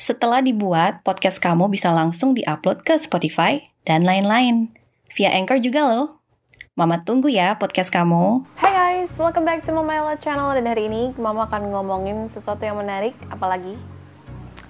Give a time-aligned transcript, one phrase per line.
[0.00, 4.72] Setelah dibuat, podcast kamu bisa langsung diupload ke Spotify dan lain-lain.
[5.12, 6.24] Via Anchor juga loh.
[6.72, 8.48] Mama tunggu ya podcast kamu.
[8.56, 12.64] Hai guys, welcome back to Mama Ella Channel Dan hari ini Mama akan ngomongin sesuatu
[12.64, 13.76] yang menarik Apalagi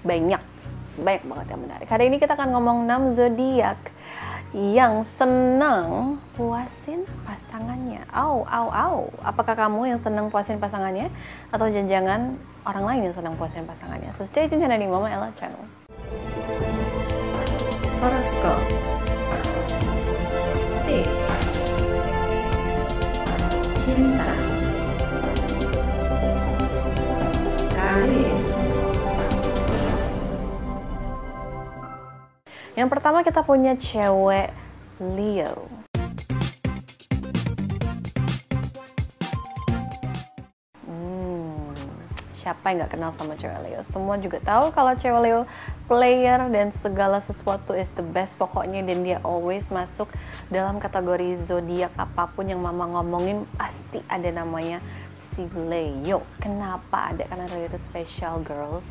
[0.02, 0.42] banyak,
[0.98, 3.78] banyak banget yang menarik Hari ini kita akan ngomong 6 zodiak
[4.50, 8.02] yang senang puasin pasangannya.
[8.10, 8.96] Au, au, au.
[9.22, 11.06] Apakah kamu yang senang puasin pasangannya
[11.54, 12.34] atau jangan-jangan
[12.68, 14.12] orang lain yang senang puasin pasangannya?
[14.16, 15.64] So stay tune di Mama Ella Channel.
[18.00, 18.60] Horoskop
[20.88, 21.54] Tips
[23.84, 24.32] Cinta
[27.76, 28.40] Karir
[32.72, 34.48] Yang pertama kita punya cewek
[34.96, 35.79] Leo.
[42.40, 43.84] Siapa yang nggak kenal sama cewek Leo?
[43.84, 45.40] Semua juga tahu kalau cewek Leo
[45.84, 50.08] player dan segala sesuatu is the best pokoknya dan dia always masuk
[50.48, 54.80] dalam kategori zodiak apa pun yang mama ngomongin pasti ada namanya
[55.36, 56.24] si Leo.
[56.40, 57.28] Kenapa ada?
[57.28, 58.88] Karena Leo itu special girls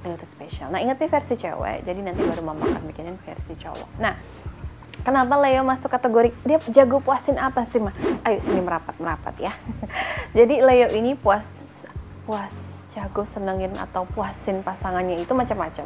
[0.00, 0.72] Leo itu spesial.
[0.72, 4.00] Nah ingat nih versi cewek, jadi nanti baru mama akan bikinin versi cowok.
[4.00, 4.16] Nah
[5.04, 7.92] kenapa Leo masuk kategori dia jago puasin apa sih mah?
[8.24, 9.52] Ayo sini merapat merapat ya.
[10.38, 11.44] jadi Leo ini puas
[12.26, 12.65] puas
[12.96, 15.84] jago senengin atau puasin pasangannya itu macam-macam.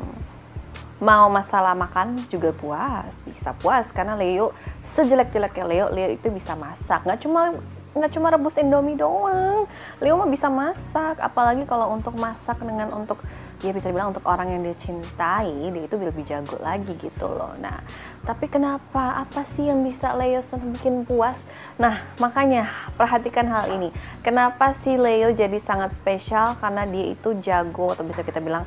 [1.02, 4.54] Mau masalah makan juga puas, bisa puas karena Leo
[4.94, 7.02] sejelek-jeleknya Leo, Leo itu bisa masak.
[7.02, 7.50] Nggak cuma
[7.90, 9.66] nggak cuma rebus Indomie doang.
[9.98, 13.18] Leo mah bisa masak, apalagi kalau untuk masak dengan untuk
[13.60, 17.52] ya bisa dibilang untuk orang yang dia cintai dia itu lebih jago lagi gitu loh.
[17.60, 17.80] Nah
[18.24, 19.24] tapi kenapa?
[19.24, 20.40] Apa sih yang bisa Leo
[20.76, 21.36] bikin puas?
[21.76, 23.92] Nah makanya perhatikan hal ini.
[24.24, 26.56] Kenapa sih Leo jadi sangat spesial?
[26.60, 28.64] Karena dia itu jago atau bisa kita bilang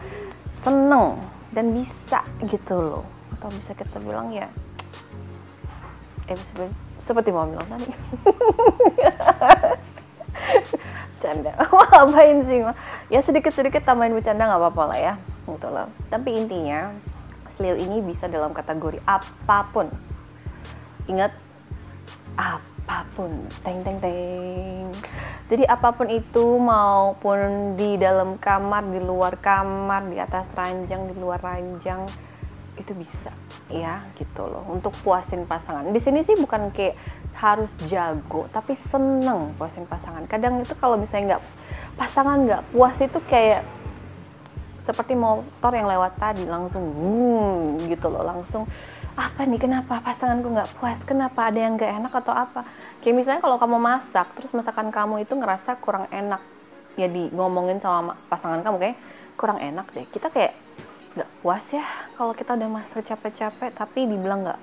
[0.62, 1.18] seneng
[1.54, 3.06] dan bisa gitu loh.
[3.38, 4.50] Atau bisa kita bilang ya
[6.24, 6.40] eh
[7.04, 7.84] seperti, mau bilang tadi
[11.24, 11.56] bercanda.
[11.72, 12.60] Ngapain sih?
[13.08, 15.14] Ya sedikit sedikit tambahin bercanda nggak apa-apa lah ya.
[15.48, 15.88] Gitu loh.
[16.12, 16.92] Tapi intinya
[17.62, 19.88] Leo ini bisa dalam kategori apa pun.
[21.08, 21.32] Ingat
[22.36, 23.32] apa pun.
[23.64, 24.92] Teng teng teng.
[25.48, 31.16] Jadi apa pun itu maupun di dalam kamar di luar kamar di atas ranjang di
[31.16, 32.04] luar ranjang
[32.76, 33.32] itu bisa.
[33.72, 34.66] Ya gitu loh.
[34.68, 35.88] Untuk puasin pasangan.
[35.94, 36.98] Di sini sih bukan kayak
[37.38, 40.24] harus jago tapi seneng puasin pasangan.
[40.30, 41.44] Kadang itu kalau misalnya nggak
[41.98, 43.66] pasangan nggak puas itu kayak
[44.84, 48.68] seperti motor yang lewat tadi langsung hmm, gitu loh langsung
[49.16, 51.00] apa nih kenapa pasanganku nggak puas?
[51.06, 52.66] Kenapa ada yang nggak enak atau apa?
[53.00, 56.42] Kayak misalnya kalau kamu masak terus masakan kamu itu ngerasa kurang enak
[56.98, 58.98] ya di ngomongin sama pasangan kamu kayak
[59.38, 60.06] kurang enak deh.
[60.10, 60.58] Kita kayak
[61.14, 61.86] nggak puas ya
[62.18, 64.60] kalau kita udah masak capek-capek tapi dibilang nggak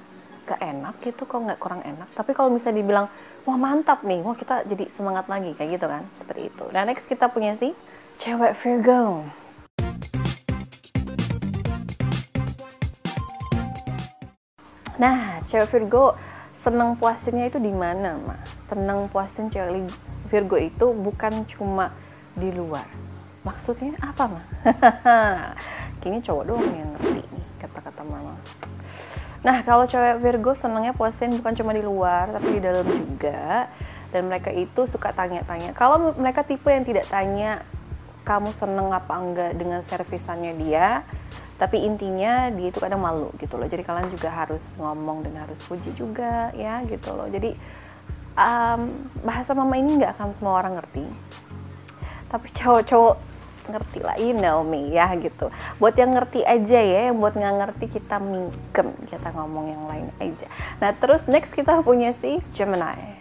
[0.50, 2.10] gak enak gitu kok nggak kurang enak.
[2.10, 3.06] Tapi kalau misalnya dibilang
[3.46, 6.64] wah mantap nih wah kita jadi semangat lagi kayak gitu kan seperti itu.
[6.74, 7.70] Dan next kita punya si
[8.18, 9.30] cewek Virgo.
[14.98, 16.18] Nah cewek Virgo
[16.58, 19.86] seneng puasinnya itu di mana mah seneng puasin cewek
[20.26, 21.94] Virgo itu bukan cuma
[22.34, 22.90] di luar.
[23.46, 24.44] Maksudnya apa mah
[26.02, 28.34] kayaknya cowok doang yang ngerti nih kata-kata mama
[29.40, 33.72] Nah, kalau cewek Virgo senangnya puasin bukan cuma di luar, tapi di dalam juga.
[34.12, 35.72] Dan mereka itu suka tanya-tanya.
[35.72, 37.64] Kalau mereka tipe yang tidak tanya,
[38.26, 41.06] kamu seneng apa enggak dengan servisannya dia,
[41.56, 43.68] tapi intinya dia itu kadang malu gitu loh.
[43.68, 47.28] Jadi kalian juga harus ngomong dan harus puji juga ya gitu loh.
[47.28, 47.56] Jadi
[48.36, 48.92] um,
[49.24, 51.04] bahasa mama ini nggak akan semua orang ngerti.
[52.28, 53.29] Tapi cowok-cowok
[53.68, 57.54] ngerti lah you know me ya gitu buat yang ngerti aja ya yang buat nggak
[57.60, 60.46] ngerti kita mingkem kita ngomong yang lain aja
[60.80, 63.20] nah terus next kita punya si Gemini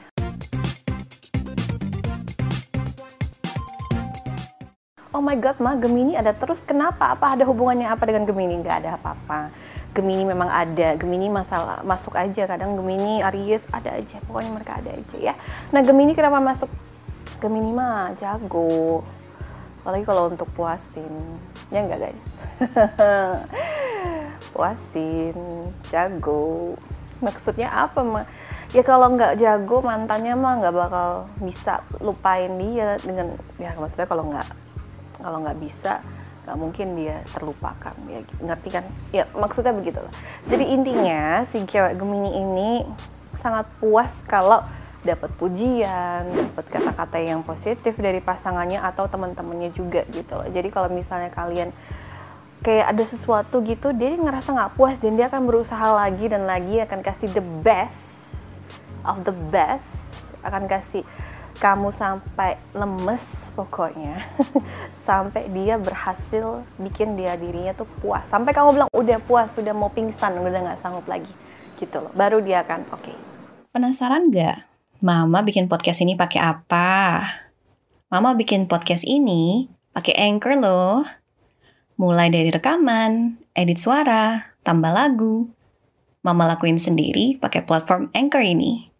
[5.10, 6.62] Oh my god, mah Gemini ada terus.
[6.64, 7.12] Kenapa?
[7.12, 8.62] Apa ada hubungannya apa dengan Gemini?
[8.62, 9.50] Nggak ada apa-apa.
[9.92, 10.96] Gemini memang ada.
[10.96, 12.46] Gemini masalah masuk aja.
[12.46, 14.22] Kadang Gemini, Aries ada aja.
[14.30, 15.34] Pokoknya mereka ada aja ya.
[15.74, 16.70] Nah Gemini kenapa masuk?
[17.42, 19.04] Gemini mah jago
[19.90, 21.10] apalagi kalau untuk puasin.
[21.74, 22.28] Ya enggak guys?
[24.54, 25.34] Puasin
[25.90, 26.78] jago.
[27.26, 28.30] Maksudnya apa mah
[28.70, 34.30] ya kalau nggak jago mantannya mah nggak bakal bisa lupain dia dengan ya maksudnya kalau
[34.30, 34.46] nggak
[35.26, 36.06] kalau nggak bisa
[36.46, 37.96] nggak mungkin dia terlupakan.
[38.06, 38.86] Ya ngerti kan?
[39.10, 40.14] Ya maksudnya begitu lah
[40.46, 42.72] jadi intinya si cewek Gemini ini
[43.42, 44.62] sangat puas kalau
[45.00, 50.48] dapat pujian, dapat kata-kata yang positif dari pasangannya atau teman-temannya juga gitu loh.
[50.52, 51.72] Jadi kalau misalnya kalian
[52.60, 56.84] kayak ada sesuatu gitu, dia ngerasa nggak puas dan dia akan berusaha lagi dan lagi
[56.84, 58.60] akan kasih the best
[59.08, 60.12] of the best,
[60.44, 61.08] akan kasih
[61.60, 64.24] kamu sampai lemes pokoknya
[65.08, 69.92] sampai dia berhasil bikin dia dirinya tuh puas sampai kamu bilang udah puas sudah mau
[69.92, 71.36] pingsan udah nggak sanggup lagi
[71.76, 73.18] gitu loh baru dia akan oke okay.
[73.76, 74.69] penasaran nggak
[75.00, 77.24] Mama bikin podcast ini pakai apa?
[78.12, 81.08] Mama bikin podcast ini pakai Anchor loh.
[81.96, 85.56] Mulai dari rekaman, edit suara, tambah lagu.
[86.20, 88.92] Mama lakuin sendiri pakai platform Anchor ini.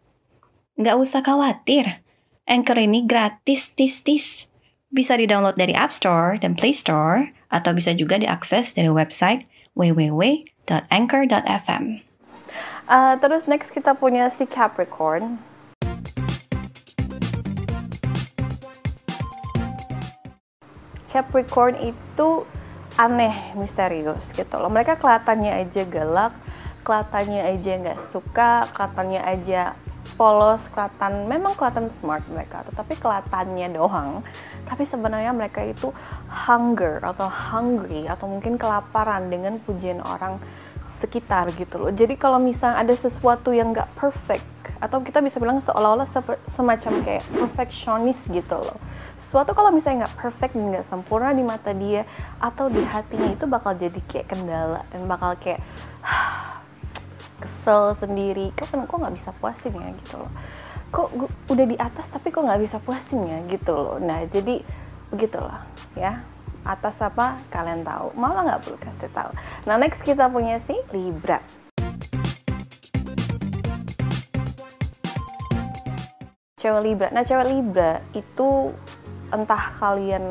[0.80, 2.00] Nggak usah khawatir,
[2.48, 4.48] Anchor ini gratis tis-tis.
[4.88, 11.84] Bisa di-download dari App Store dan Play Store, atau bisa juga diakses dari website www.anchor.fm.
[12.88, 15.50] Uh, terus next kita punya si Capricorn.
[21.20, 22.48] Capricorn itu
[22.96, 24.72] aneh, misterius gitu loh.
[24.72, 26.34] Mereka kelihatannya aja galak,
[26.88, 29.62] kelihatannya aja nggak suka, kelihatannya aja
[30.16, 34.24] polos, kelihatan memang kelihatan smart mereka, tetapi kelihatannya doang.
[34.64, 35.92] Tapi sebenarnya mereka itu
[36.28, 40.40] hunger atau hungry atau mungkin kelaparan dengan pujian orang
[41.04, 41.92] sekitar gitu loh.
[41.92, 44.48] Jadi kalau misalnya ada sesuatu yang nggak perfect
[44.80, 46.08] atau kita bisa bilang seolah-olah
[46.56, 48.80] semacam kayak perfectionist gitu loh
[49.30, 52.02] sesuatu kalau misalnya nggak perfect nggak sempurna di mata dia
[52.42, 55.62] atau di hatinya itu bakal jadi kayak kendala dan bakal kayak
[57.46, 58.50] kesel sendiri.
[58.58, 60.32] Kok kok nggak bisa puasin ya gitu loh.
[60.90, 61.08] Kok
[61.46, 64.02] udah di atas tapi kok nggak bisa puasin ya gitu loh.
[64.02, 64.66] Nah jadi
[65.14, 65.62] begitulah
[65.94, 66.26] ya.
[66.66, 68.18] Atas apa kalian tahu.
[68.18, 69.30] Malah nggak perlu kasih tahu.
[69.70, 71.38] Nah next kita punya si Libra.
[76.58, 77.14] Cewek Libra.
[77.14, 78.74] Nah cewek Libra itu
[79.30, 80.26] entah kalian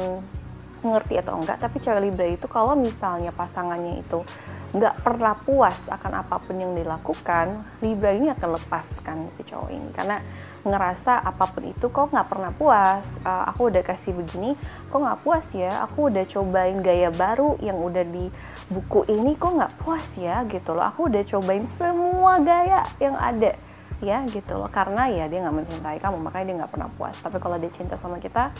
[0.79, 4.23] ngerti atau enggak tapi cewek Libra itu kalau misalnya pasangannya itu
[4.69, 9.89] nggak pernah puas akan apa pun yang dilakukan Libra ini akan lepaskan si cowok ini.
[9.97, 10.21] Karena
[10.61, 13.05] ngerasa apa pun itu kok nggak pernah puas.
[13.25, 14.53] Uh, aku udah kasih begini
[14.93, 15.89] kok nggak puas ya?
[15.89, 18.29] Aku udah cobain gaya baru yang udah di
[18.69, 20.45] buku ini kok nggak puas ya?
[20.45, 20.85] Gitu loh.
[20.85, 23.56] Aku udah cobain semua gaya yang ada
[24.05, 24.69] ya gitu loh.
[24.69, 27.17] Karena ya dia nggak mencintai kamu makanya dia nggak pernah puas.
[27.17, 28.53] Tapi kalau dia cinta sama kita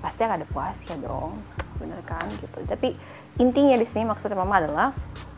[0.00, 1.40] pasti akan ada puasnya dong.
[1.80, 2.26] Bener kan?
[2.28, 2.58] Gitu.
[2.64, 2.96] Tapi
[3.40, 4.88] intinya di sini maksudnya mama adalah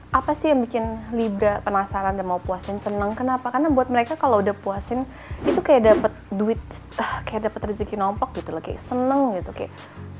[0.08, 3.12] apa sih yang bikin Libra penasaran dan mau puasin seneng?
[3.12, 3.52] Kenapa?
[3.52, 5.04] Karena buat mereka kalau udah puasin
[5.44, 6.60] itu kayak dapet duit
[6.96, 8.62] uh, kayak dapet rezeki nomplok gitu loh.
[8.64, 9.50] Kayak seneng gitu.
[9.52, 9.72] Kayak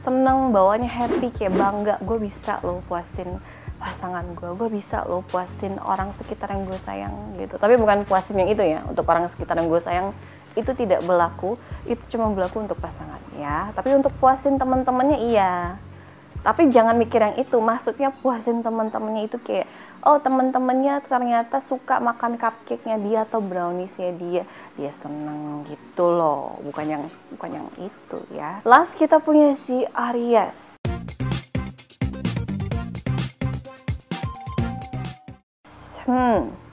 [0.05, 1.95] seneng bawanya happy kayak bangga.
[2.05, 3.41] Gue bisa lo puasin
[3.79, 7.57] pasangan gue gue bisa lo puasin orang sekitar yang gue sayang gitu.
[7.57, 10.13] Tapi bukan puasin yang itu ya untuk orang sekitar yang gue sayang
[10.59, 11.55] itu tidak berlaku
[11.89, 13.73] itu cuma berlaku untuk pasangan ya.
[13.73, 15.81] Tapi untuk puasin teman-temannya iya.
[16.45, 17.59] Tapi jangan mikir yang itu.
[17.59, 19.67] Maksudnya puasin teman-temannya itu kayak
[20.05, 24.43] oh teman-temannya ternyata suka makan cupcake-nya dia atau brownies-nya dia.
[24.77, 26.61] Dia seneng gitu loh.
[26.63, 28.61] Bukan yang bukan yang itu ya.
[28.69, 30.77] Last kita punya si Aries.
[36.09, 36.68] Hmm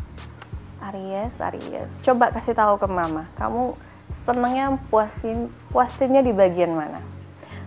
[0.86, 1.89] Aries, Aries.
[2.06, 3.74] Coba kasih tahu ke mama, kamu
[4.22, 7.01] senengnya puasin puasinnya di bagian mana?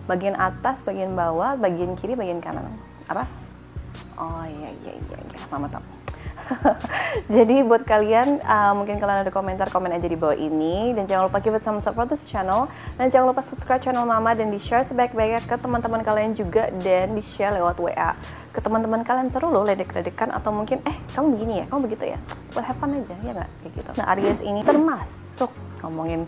[0.07, 2.71] Bagian atas, bagian bawah, bagian kiri, bagian kanan.
[3.11, 3.27] Apa?
[4.15, 5.39] Oh iya iya iya, iya.
[5.51, 5.83] mama tahu.
[7.35, 10.97] Jadi buat kalian, uh, mungkin kalian ada komentar, komen aja di bawah ini.
[10.97, 12.65] Dan jangan lupa give it some support this channel.
[12.97, 16.73] Dan jangan lupa subscribe channel Mama dan di-share sebaik-baiknya ke teman-teman kalian juga.
[16.81, 18.17] Dan di-share lewat WA
[18.49, 22.19] ke teman-teman kalian seru loh ledek-ledekan atau mungkin eh kamu begini ya kamu begitu ya
[22.53, 23.49] buat have fun aja ya nggak?
[23.61, 23.91] Kayak gitu.
[23.99, 25.51] Nah Aries ini termasuk
[25.81, 26.27] ngomongin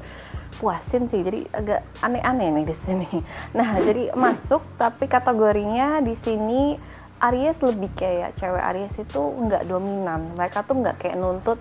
[0.61, 3.09] puasin sih jadi agak aneh-aneh nih di sini.
[3.57, 6.77] Nah jadi masuk tapi kategorinya di sini
[7.21, 10.33] Aries lebih kayak cewek Aries itu nggak dominan.
[10.37, 11.59] Mereka tuh nggak kayak nuntut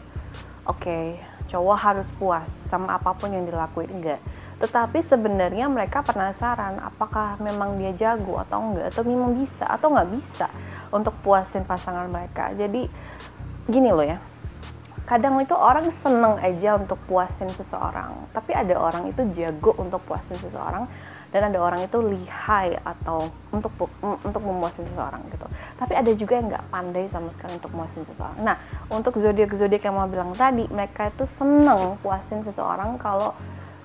[0.69, 3.91] oke okay, cowok harus puas sama apa pun yang dilakuin.
[3.91, 4.21] Enggak
[4.61, 10.11] tetapi sebenarnya mereka penasaran apakah memang dia jago atau enggak atau memang bisa atau nggak
[10.13, 10.53] bisa
[10.93, 12.53] untuk puasin pasangan mereka.
[12.53, 12.85] Jadi
[13.65, 14.21] gini loh ya
[15.11, 18.15] kadang itu orang seneng aja untuk puasin seseorang.
[18.31, 20.87] Tapi ada orang itu jago untuk puasin seseorang
[21.35, 23.75] dan ada orang itu lihai atau untuk
[24.23, 25.51] untuk memuasin seseorang gitu.
[25.75, 28.39] Tapi ada juga yang nggak pandai sama sekali untuk memuasin seseorang.
[28.39, 28.55] Nah
[28.87, 33.35] untuk zodiak zodiak yang mau bilang tadi mereka itu seneng puasin seseorang kalau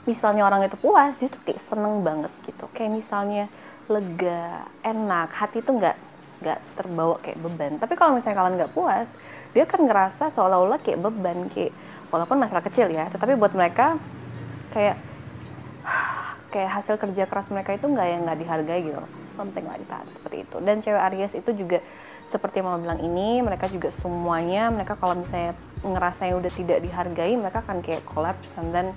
[0.05, 2.69] misalnya orang itu puas dia tuh kayak seneng banget gitu.
[2.69, 3.49] Kayak misalnya
[3.89, 6.04] lega enak hati tuh nggak
[6.45, 7.81] nggak terbawa kayak beban.
[7.81, 9.09] Tapi kalau misalnya kalian nggak puas
[9.57, 11.73] dia kan ngerasa seolah-olah kayak beban kayak
[12.13, 13.97] walaupun masalah kecil ya tetapi buat mereka
[14.69, 15.01] kayak
[16.53, 19.01] kayak hasil kerja keras mereka itu nggak yang nggak dihargai gitu
[19.33, 20.57] something like that seperti itu.
[20.61, 21.81] Dan cewek Aries itu juga
[22.29, 25.53] seperti yang mama bilang ini mereka juga semuanya mereka kalau misalnya
[25.85, 28.91] ngerasa yang udah tidak dihargai mereka akan kayak collapse then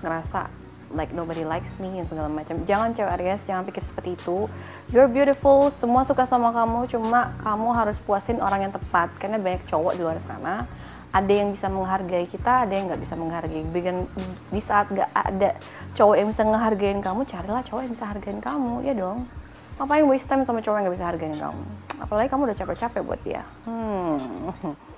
[0.00, 0.48] ngerasa
[0.94, 2.62] like nobody likes me dan segala macam.
[2.66, 4.50] Jangan cewek Aries, jangan pikir seperti itu.
[4.90, 9.62] You're beautiful, semua suka sama kamu, cuma kamu harus puasin orang yang tepat karena banyak
[9.70, 10.66] cowok di luar sana.
[11.10, 13.62] Ada yang bisa menghargai kita, ada yang nggak bisa menghargai.
[13.66, 14.06] Bikin
[14.54, 15.58] di saat nggak ada
[15.98, 19.26] cowok yang bisa ngehargain kamu, carilah cowok yang bisa hargain kamu, ya dong.
[19.78, 21.62] Ngapain waste time sama cowok yang nggak bisa hargain kamu?
[21.98, 23.42] Apalagi kamu udah capek-capek buat dia.
[23.66, 24.78] Hmm.